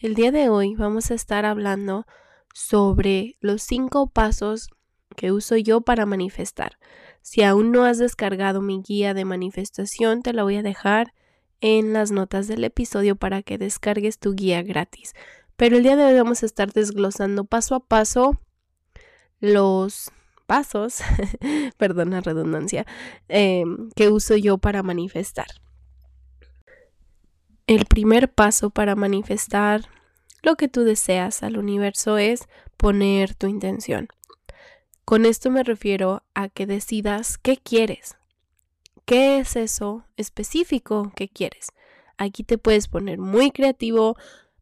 [0.00, 2.04] El día de hoy vamos a estar hablando
[2.52, 4.68] sobre los cinco pasos
[5.16, 6.78] que uso yo para manifestar.
[7.22, 11.14] Si aún no has descargado mi guía de manifestación, te la voy a dejar
[11.60, 15.14] en las notas del episodio para que descargues tu guía gratis.
[15.56, 18.40] Pero el día de hoy vamos a estar desglosando paso a paso
[19.38, 20.10] los
[20.46, 21.02] pasos,
[21.78, 22.84] perdón la redundancia,
[23.28, 25.46] em, que uso yo para manifestar.
[27.66, 29.88] El primer paso para manifestar
[30.42, 34.08] lo que tú deseas al universo es poner tu intención.
[35.06, 38.16] Con esto me refiero a que decidas qué quieres.
[39.06, 41.68] ¿Qué es eso específico que quieres?
[42.18, 44.16] Aquí te puedes poner muy creativo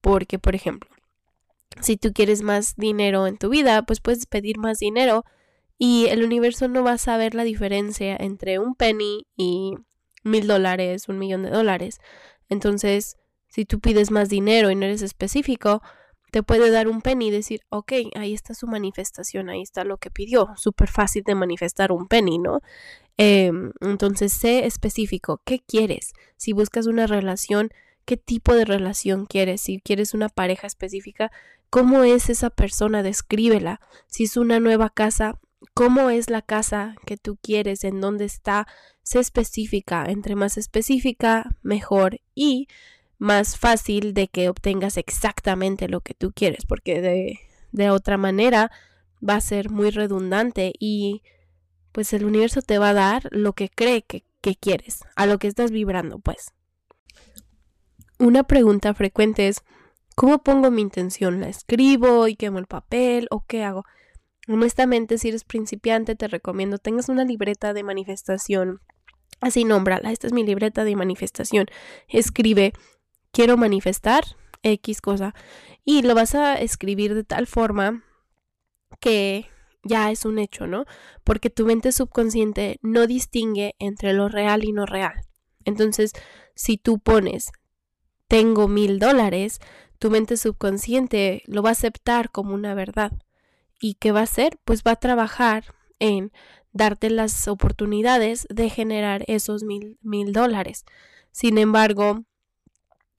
[0.00, 0.90] porque, por ejemplo,
[1.82, 5.26] si tú quieres más dinero en tu vida, pues puedes pedir más dinero
[5.76, 9.74] y el universo no va a saber la diferencia entre un penny y
[10.22, 12.00] mil dólares, un millón de dólares.
[12.48, 13.16] Entonces,
[13.48, 15.82] si tú pides más dinero y no eres específico,
[16.30, 19.96] te puede dar un penny y decir, ok, ahí está su manifestación, ahí está lo
[19.96, 20.50] que pidió.
[20.56, 22.60] Súper fácil de manifestar un penny, ¿no?
[23.16, 26.12] Em, entonces, sé específico, ¿qué quieres?
[26.36, 27.70] Si buscas una relación,
[28.04, 29.62] ¿qué tipo de relación quieres?
[29.62, 31.30] Si quieres una pareja específica,
[31.70, 33.02] ¿cómo es esa persona?
[33.02, 33.80] Descríbela.
[34.06, 35.38] Si es una nueva casa,
[35.74, 37.84] ¿cómo es la casa que tú quieres?
[37.84, 38.66] ¿En dónde está?
[39.02, 40.04] Sé específica.
[40.06, 42.20] Entre más específica, mejor.
[42.34, 42.68] Y
[43.18, 47.40] más fácil de que obtengas exactamente lo que tú quieres, porque de,
[47.72, 48.70] de otra manera
[49.26, 51.22] va a ser muy redundante y
[51.92, 55.38] pues el universo te va a dar lo que cree que, que quieres, a lo
[55.38, 56.52] que estás vibrando, pues.
[58.18, 59.62] Una pregunta frecuente es,
[60.14, 61.40] ¿cómo pongo mi intención?
[61.40, 63.84] ¿La escribo y quemo el papel o qué hago?
[64.48, 68.80] Honestamente, si eres principiante, te recomiendo tengas una libreta de manifestación.
[69.40, 71.66] Así nómbrala, esta es mi libreta de manifestación.
[72.08, 72.72] Escribe
[73.32, 74.24] quiero manifestar
[74.62, 75.34] X cosa
[75.84, 78.02] y lo vas a escribir de tal forma
[79.00, 79.46] que
[79.82, 80.84] ya es un hecho, ¿no?
[81.22, 85.14] Porque tu mente subconsciente no distingue entre lo real y no real.
[85.64, 86.12] Entonces,
[86.54, 87.52] si tú pones
[88.28, 89.60] tengo mil dólares,
[89.98, 93.12] tu mente subconsciente lo va a aceptar como una verdad.
[93.80, 94.58] ¿Y qué va a hacer?
[94.64, 95.64] Pues va a trabajar
[95.98, 96.32] en
[96.72, 100.84] darte las oportunidades de generar esos mil, mil dólares.
[101.32, 102.24] Sin embargo,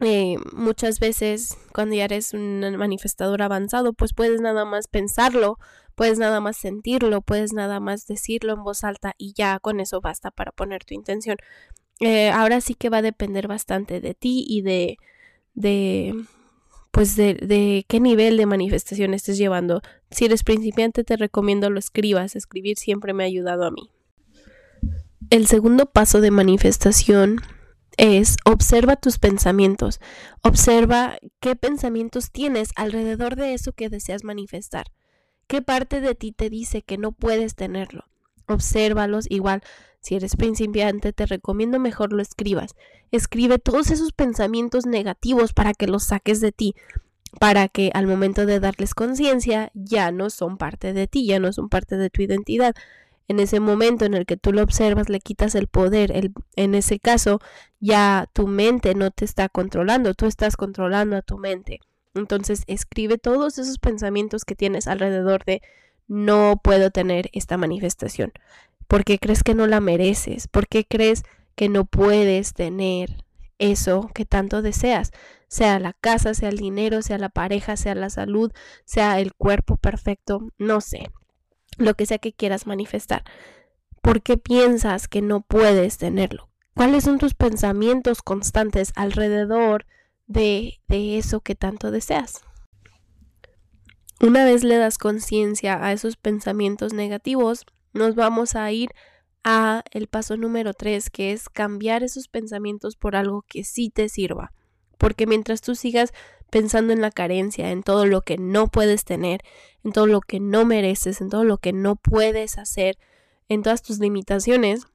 [0.00, 5.58] eh, muchas veces cuando ya eres un manifestador avanzado, pues puedes nada más pensarlo,
[5.94, 10.00] puedes nada más sentirlo, puedes nada más decirlo en voz alta y ya con eso
[10.00, 11.36] basta para poner tu intención.
[12.00, 14.96] Eh, ahora sí que va a depender bastante de ti y de,
[15.54, 16.14] de
[16.90, 19.82] pues de, de qué nivel de manifestación estés llevando.
[20.10, 22.36] Si eres principiante, te recomiendo lo escribas.
[22.36, 23.90] Escribir siempre me ha ayudado a mí.
[25.30, 27.40] El segundo paso de manifestación
[27.96, 30.00] es observa tus pensamientos,
[30.42, 34.86] observa qué pensamientos tienes alrededor de eso que deseas manifestar.
[35.46, 38.04] ¿Qué parte de ti te dice que no puedes tenerlo?
[38.46, 39.62] Obsérvalos igual.
[40.00, 42.74] Si eres principiante, te recomiendo mejor lo escribas.
[43.10, 46.74] Escribe todos esos pensamientos negativos para que los saques de ti,
[47.38, 51.52] para que al momento de darles conciencia ya no son parte de ti, ya no
[51.52, 52.74] son parte de tu identidad
[53.30, 56.32] en ese momento en el que tú lo observas, le quitas el poder.
[56.56, 57.38] En ese caso,
[57.78, 61.78] ya tu mente no te está controlando, tú estás controlando a tu mente.
[62.14, 65.62] Entonces, escribe todos esos pensamientos que tienes alrededor de
[66.08, 68.32] no puedo tener esta manifestación.
[68.90, 70.48] ¿Por qué crees que no la mereces?
[70.48, 71.22] ¿Por qué crees
[71.54, 73.24] que no puedes tener
[73.58, 75.12] eso que tanto deseas?
[75.46, 78.50] Sea la casa, sea el dinero, sea la pareja, sea la salud,
[78.84, 81.08] sea el cuerpo perfecto, no sé
[81.78, 83.22] lo que sea que quieras manifestar.
[84.02, 86.50] ¿Por qué piensas que no puedes tenerlo?
[86.74, 89.86] ¿Cuáles son tus pensamientos constantes alrededor
[90.26, 92.40] de, de eso que tanto deseas?
[94.20, 98.90] Una vez le das conciencia a esos pensamientos negativos, nos vamos a ir
[99.42, 104.08] a el paso número tres, que es cambiar esos pensamientos por algo que sí te
[104.08, 104.52] sirva.
[104.98, 106.12] Porque mientras tú sigas
[106.50, 109.40] pensando en la carencia, en todo lo que no puedes tener,
[109.84, 112.98] en todo lo que no mereces, en todo lo que no puedes hacer,
[113.48, 114.86] en todas tus limitaciones,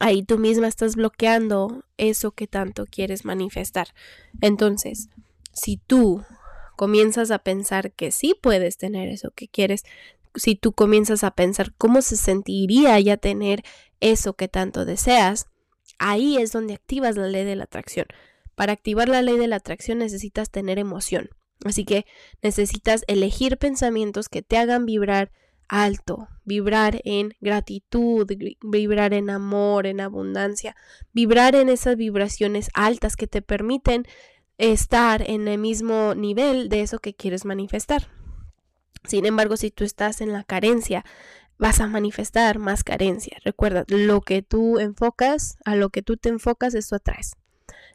[0.00, 3.88] ahí tú misma estás bloqueando eso que tanto quieres manifestar.
[4.40, 5.08] Entonces,
[5.52, 6.24] si tú
[6.76, 9.84] comienzas a pensar que sí puedes tener eso que quieres,
[10.36, 13.62] si tú comienzas a pensar cómo se sentiría ya tener
[14.00, 15.46] eso que tanto deseas,
[15.98, 18.06] ahí es donde activas la ley de la atracción.
[18.54, 21.30] Para activar la ley de la atracción necesitas tener emoción.
[21.64, 22.04] Así que
[22.42, 25.32] necesitas elegir pensamientos que te hagan vibrar
[25.68, 28.30] alto, vibrar en gratitud,
[28.62, 30.76] vibrar en amor, en abundancia,
[31.12, 34.06] vibrar en esas vibraciones altas que te permiten
[34.58, 38.08] estar en el mismo nivel de eso que quieres manifestar.
[39.06, 41.04] Sin embargo, si tú estás en la carencia,
[41.58, 43.38] vas a manifestar más carencia.
[43.44, 47.36] Recuerda, lo que tú enfocas, a lo que tú te enfocas, eso atraes.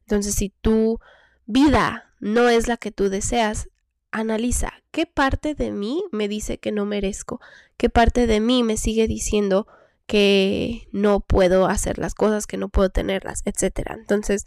[0.00, 0.98] Entonces, si tu
[1.46, 3.68] vida no es la que tú deseas,
[4.10, 7.40] analiza qué parte de mí me dice que no merezco,
[7.76, 9.66] qué parte de mí me sigue diciendo
[10.06, 13.94] que no puedo hacer las cosas, que no puedo tenerlas, etcétera.
[13.94, 14.46] Entonces,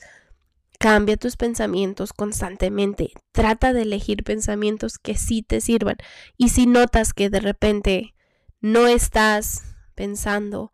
[0.84, 3.14] Cambia tus pensamientos constantemente.
[3.32, 5.96] Trata de elegir pensamientos que sí te sirvan.
[6.36, 8.16] Y si notas que de repente
[8.60, 10.74] no estás pensando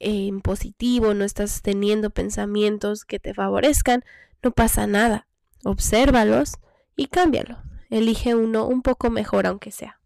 [0.00, 4.02] en positivo, no estás teniendo pensamientos que te favorezcan,
[4.42, 5.28] no pasa nada.
[5.62, 6.54] Obsérvalos
[6.96, 7.58] y cámbialo.
[7.90, 10.00] Elige uno un poco mejor aunque sea.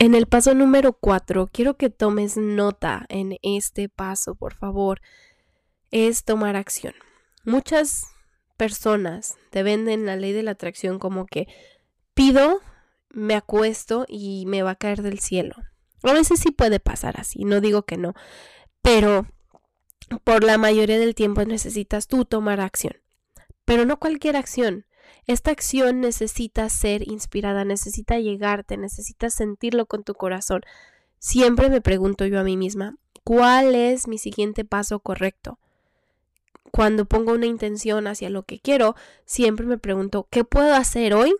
[0.00, 5.00] En el paso número 4, quiero que tomes nota en este paso, por favor
[5.90, 6.94] es tomar acción.
[7.44, 8.06] Muchas
[8.56, 11.46] personas te venden la ley de la atracción como que
[12.14, 12.60] pido,
[13.08, 15.54] me acuesto y me va a caer del cielo.
[16.02, 18.14] A veces sí puede pasar así, no digo que no,
[18.82, 19.26] pero
[20.24, 22.94] por la mayoría del tiempo necesitas tú tomar acción.
[23.64, 24.86] Pero no cualquier acción.
[25.26, 30.62] Esta acción necesita ser inspirada, necesita llegarte, necesitas sentirlo con tu corazón.
[31.18, 35.58] Siempre me pregunto yo a mí misma, ¿cuál es mi siguiente paso correcto?
[36.70, 41.34] Cuando pongo una intención hacia lo que quiero, siempre me pregunto, ¿qué puedo hacer hoy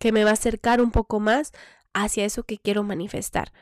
[0.00, 1.52] que me va a acercar un poco más
[1.92, 3.52] hacia eso que quiero manifestar?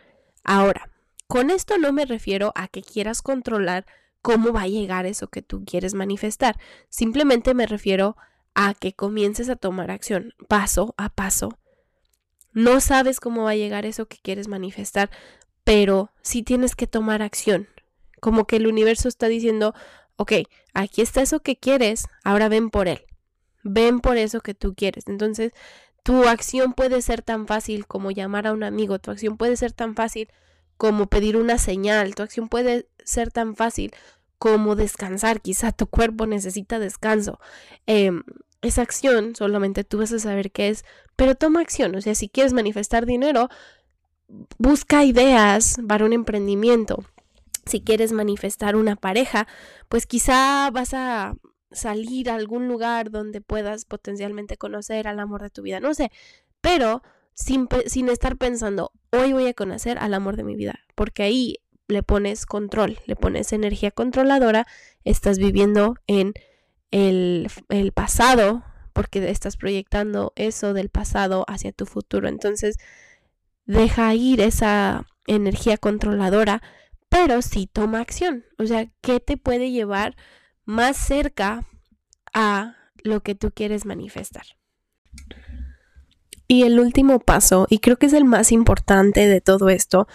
[0.45, 0.91] Ahora,
[1.27, 3.87] con esto no me refiero a que quieras controlar
[4.23, 6.59] cómo va a llegar eso que tú quieres manifestar.
[6.89, 8.17] Simplemente me refiero
[8.55, 11.59] a que comiences a tomar acción paso a paso.
[12.53, 15.11] No sabes cómo va a llegar eso que quieres manifestar,
[15.65, 17.69] pero sí tienes que tomar acción.
[18.21, 19.75] Como que el universo está diciendo,
[20.17, 20.33] ok,
[20.75, 23.05] aquí está eso que quieres, ahora ven por él.
[23.65, 25.05] Ven por eso que tú quieres.
[25.07, 25.53] Entonces,
[26.03, 29.73] tu acción puede ser tan fácil como llamar a un amigo, tu acción puede ser
[29.73, 30.29] tan fácil
[30.77, 33.93] como pedir una señal, tu acción puede ser tan fácil
[34.39, 37.39] como descansar, quizá tu cuerpo necesita descanso.
[37.87, 38.25] Em,
[38.63, 42.29] esa acción solamente tú vas a saber qué es, pero toma acción, o sea, si
[42.29, 43.49] quieres manifestar dinero,
[44.59, 47.05] busca ideas para un emprendimiento,
[47.67, 49.47] si quieres manifestar una pareja,
[49.89, 51.35] pues quizá vas a
[51.71, 56.11] salir a algún lugar donde puedas potencialmente conocer al amor de tu vida, no sé,
[56.61, 57.03] pero
[57.35, 61.59] sin, sin estar pensando, hoy voy a conocer al amor de mi vida, porque ahí
[61.89, 64.67] le pones control, le pones energía controladora,
[65.05, 66.35] estás viviendo en
[66.91, 72.29] el, el pasado, porque estás proyectando eso del pasado hacia tu futuro.
[72.29, 72.77] Entonces,
[73.65, 76.63] deja ir esa energía controladora
[77.13, 78.47] pero sí toma acción.
[78.59, 80.17] O sea, ¿qué te puede llevar
[80.65, 81.67] más cerca
[82.33, 84.45] a lo que tú quieres manifestar?
[86.49, 90.09] Y el último paso, y creo que es el más importante de todo esto,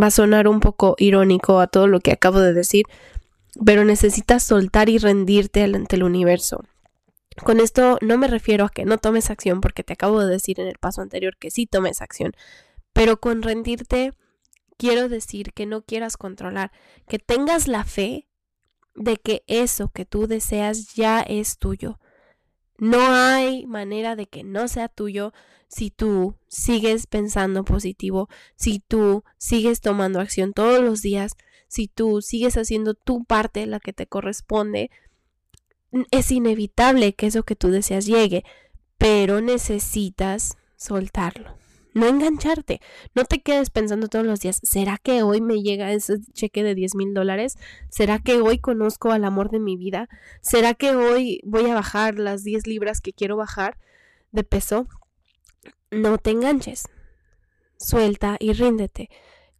[0.00, 2.84] va a sonar un poco irónico a todo lo que acabo de decir,
[3.64, 6.64] pero necesitas soltar y rendirte ante el universo.
[7.44, 10.60] Con esto no me refiero a que no tomes acción, porque te acabo de decir
[10.60, 12.32] en el paso anterior que sí tomes acción,
[12.92, 14.12] pero con rendirte
[14.82, 16.72] quiero decir que no quieras controlar,
[17.06, 18.26] que tengas la fe
[18.96, 22.00] de que eso que tú deseas ya es tuyo.
[22.78, 25.32] No hay manera de que no sea tuyo
[25.68, 31.36] si tú sigues pensando positivo, si tú sigues tomando acción todos los días,
[31.68, 34.90] si tú sigues haciendo tu parte, la que te corresponde.
[36.10, 38.42] Es inevitable que eso que tú deseas llegue,
[38.98, 41.61] pero necesitas soltarlo
[41.94, 42.80] no engancharte.
[43.14, 46.74] No te quedes pensando todos los días, ¿será que hoy me llega ese cheque de
[46.74, 47.58] 10 mil dólares?
[47.90, 50.08] ¿Será que hoy conozco al amor de mi vida?
[50.40, 53.78] ¿Será que hoy voy a bajar las 10 libras que quiero bajar
[54.32, 54.86] de peso?
[55.92, 56.88] no te enganches.
[57.76, 59.10] Suelta y ríndete.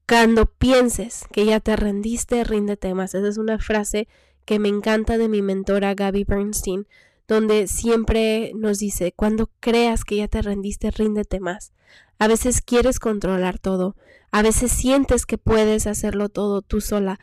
[0.09, 3.15] Cuando pienses que ya te rendiste, ríndete más.
[3.15, 4.09] Esa es una frase
[4.45, 6.89] que me encanta de mi mentora Gaby Bernstein,
[7.29, 11.73] donde siempre nos dice, cuando creas que ya te rendiste, ríndete más.
[12.19, 13.97] A veces quieres controlar todo,
[14.31, 17.21] a veces sientes que puedes hacerlo todo tú sola,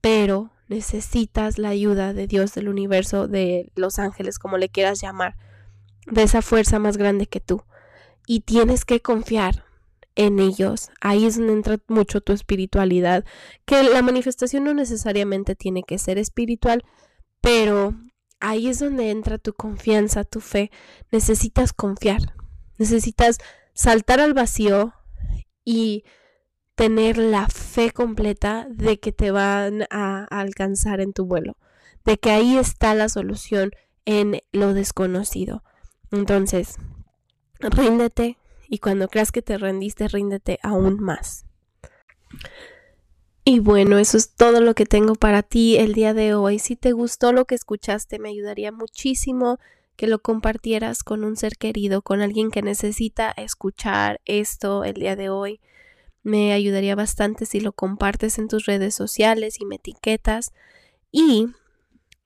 [0.00, 5.36] pero necesitas la ayuda de Dios, del universo, de los ángeles, como le quieras llamar,
[6.06, 7.62] de esa fuerza más grande que tú.
[8.26, 9.64] Y tienes que confiar
[10.16, 10.90] en ellos.
[11.00, 13.24] Ahí es donde entra mucho tu espiritualidad,
[13.64, 16.84] que la manifestación no necesariamente tiene que ser espiritual,
[17.40, 17.94] pero
[18.40, 20.70] ahí es donde entra tu confianza, tu fe.
[21.10, 22.34] Necesitas confiar,
[22.78, 23.38] necesitas
[23.74, 24.94] saltar al vacío
[25.64, 26.04] y
[26.74, 31.56] tener la fe completa de que te van a, alcanzar en tu vuelo,
[32.04, 33.70] de que ahí está la solución
[34.04, 35.64] en lo desconocido.
[36.12, 36.76] Entonces,
[37.58, 38.38] ríndete
[38.68, 41.46] y cuando creas que te rendiste, ríndete aún más.
[43.48, 46.58] Y bueno, eso es todo lo que tengo para ti el día de hoy.
[46.58, 49.60] Si te gustó lo que escuchaste, me ayudaría muchísimo
[49.94, 55.14] que lo compartieras con un ser querido, con alguien que necesita escuchar esto el día
[55.14, 55.60] de hoy.
[56.24, 60.52] Me ayudaría bastante si lo compartes en tus redes sociales y me etiquetas.
[61.12, 61.46] Y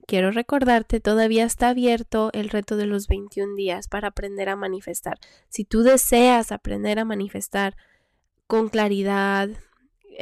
[0.06, 5.18] quiero recordarte, todavía está abierto el reto de los 21 días para aprender a manifestar.
[5.50, 7.76] Si tú deseas aprender a manifestar
[8.46, 9.50] con claridad,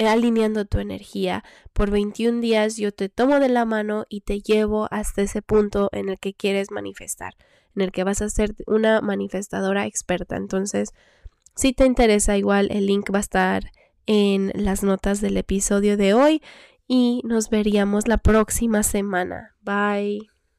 [0.06, 4.88] alineando tu energía, por 21 días yo te tomo de la mano y te llevo
[4.90, 7.34] hasta ese punto en el que quieres manifestar,
[7.74, 10.36] en el que vas a ser una manifestadora experta.
[10.36, 10.90] Entonces,
[11.54, 13.72] si te interesa, igual el link va a estar
[14.06, 16.42] en las notas del episodio de hoy
[16.86, 19.56] y nos veríamos la próxima semana.
[19.60, 20.37] Bye.